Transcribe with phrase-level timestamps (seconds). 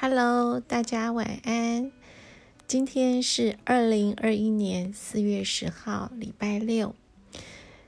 [0.00, 1.90] Hello，大家晚安。
[2.68, 6.94] 今天是二零二一年四月十号，礼拜六。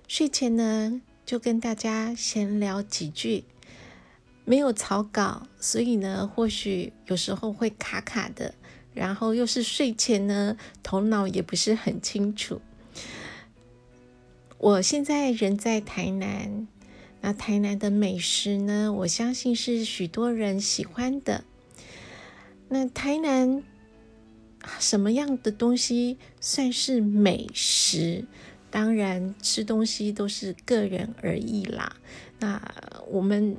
[0.08, 3.44] 睡前呢，就跟大家闲聊几句。
[4.44, 8.56] 没有草稿，所以呢，或许有时候会卡卡的。
[8.92, 12.60] 然后又是睡前呢，头脑也不是很清楚。
[14.58, 16.66] 我现在人在台南，
[17.20, 21.44] 那台南的美食呢，我相信是许多人喜欢的。
[22.72, 23.64] 那台南
[24.78, 28.24] 什么样的东西算是美食？
[28.70, 31.96] 当然，吃东西都是个人而异啦。
[32.38, 32.62] 那
[33.08, 33.56] 我们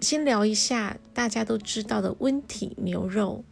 [0.00, 3.42] 先聊一下大家都知道的温体牛肉，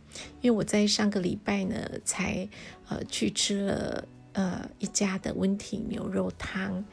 [0.43, 2.47] 因为我在上个礼拜呢才
[2.89, 6.85] 呃去吃了呃一家的温体牛肉汤。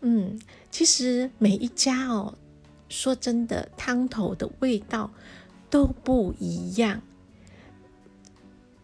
[0.00, 2.34] 嗯，其实每一家哦，
[2.88, 5.10] 说真的，汤头的味道。
[5.70, 7.00] 都不一样，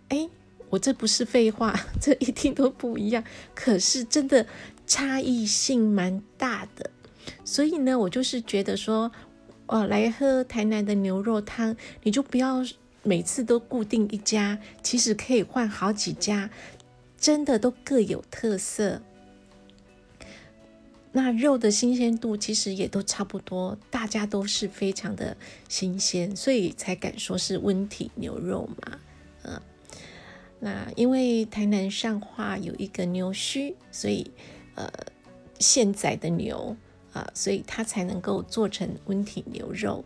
[0.08, 0.28] 哎，
[0.70, 3.24] 我这不是废话， 这一定都不一样。
[3.55, 4.47] 可是真的
[4.86, 6.91] 差异性蛮大的，
[7.44, 9.11] 所以呢，我就是觉得说，
[9.66, 12.64] 哦，来喝台南的牛肉汤，你就不要
[13.02, 16.48] 每次都固定一家，其实可以换好几家，
[17.18, 19.02] 真的都各有特色。
[21.17, 25.34] 那肉的新鲜度其实也都差不多，大家都是非常的
[25.67, 28.98] 新鲜，所以才敢说是温体牛肉嘛。
[29.45, 29.62] 嗯，
[30.61, 34.31] 那因为台南上化有一个牛墟，所以
[34.75, 34.86] 呃
[35.58, 36.77] 现宰的牛
[37.14, 40.05] 啊，所以它才能够做成温体牛肉。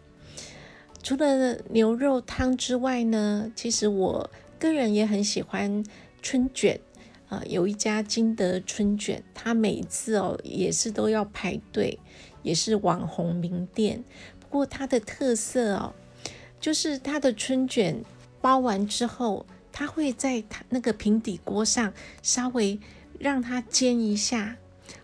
[1.03, 4.31] 除了牛肉汤之外呢，其实我
[4.61, 5.85] 个人也很喜欢
[6.23, 6.81] 春卷。
[7.31, 11.99] 啊，有一家金德春卷，它每次哦也是都要排队，
[12.43, 14.03] 也是网红名店。
[14.41, 15.95] 不过它的特色哦，
[16.61, 18.05] 就是它的春卷
[18.41, 22.81] 包完之后，它会在它那个平底锅上稍微
[23.17, 24.57] 让它煎一下。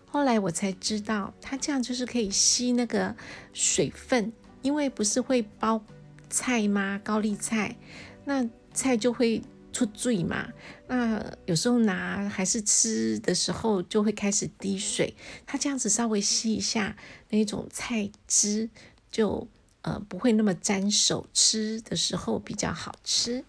[0.05, 3.15] 后来我才知道，它这样就是可以吸那个
[3.53, 5.81] 水分，因为不是会包
[6.29, 6.99] 菜吗？
[7.01, 7.77] 高丽菜，
[8.25, 9.41] 那菜就会。
[9.77, 10.47] 出罪嘛？
[10.87, 15.13] 那有时候拿还是吃的时候就会开始滴水，
[15.45, 16.97] 它这样子稍微吸一下
[17.29, 18.71] 那种菜汁，
[19.11, 19.47] 就
[19.83, 23.45] 呃不会那么沾手，吃的时候比较好吃。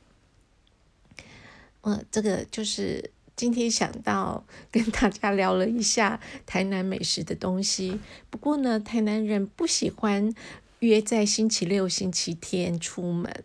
[1.80, 7.98] 呃，这个就是今天想到跟大家聊了一下台南美食的东西。
[8.28, 10.34] 不过呢，台南人不喜欢
[10.80, 13.44] 约在星期六、星期天出门。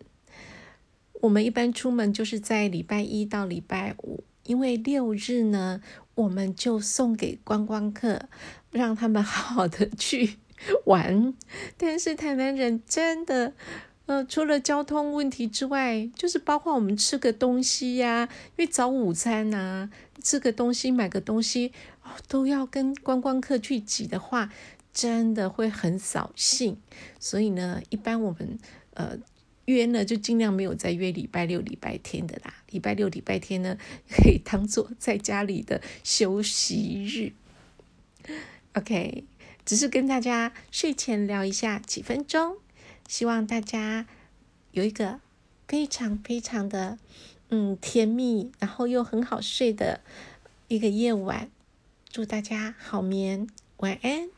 [1.24, 5.80] 我们一般出门就是在礼拜一到礼拜五，因为六日呢，
[6.14, 8.28] 我们就送给观光客，
[8.70, 10.36] 让他们 好好的去
[10.84, 11.32] 玩。
[11.78, 13.54] 但是台南人真的，
[14.04, 19.88] 呃，除了交通问题之外，就是包括我们吃个东西呀，因为早午餐呐，
[20.22, 24.52] 吃个东西、买个东西，哦都要跟观光客去挤的话，
[24.92, 26.76] 真的会很扫兴。
[27.18, 28.58] 所以呢，一般我们
[28.92, 29.16] 呃。
[29.66, 32.54] 约呢，就尽量没有再约礼拜六、礼拜天的啦。
[32.70, 33.78] 礼拜六、礼拜天呢，
[34.10, 37.32] 可以当做在家里的休息日。
[38.74, 39.24] OK，
[39.64, 42.56] 只是跟大家睡前聊一下几分钟，
[43.08, 44.06] 希望大家
[44.72, 45.20] 有一个
[45.68, 46.98] 非常非常的
[47.50, 50.00] 嗯甜蜜，然后又很好睡的
[50.68, 51.50] 一个夜晚。
[52.10, 53.46] 祝大家好眠，
[53.78, 54.33] 晚安。